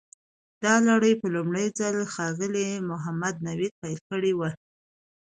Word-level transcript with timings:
دا 0.63 0.73
لړۍ 0.87 1.13
په 1.21 1.27
لومړي 1.35 1.65
ځل 1.79 1.95
ښاغلي 2.13 2.67
محمد 2.89 3.35
نوید 3.47 3.73
پیل 3.81 3.97
کړې 4.09 4.31
وه. 4.35 4.49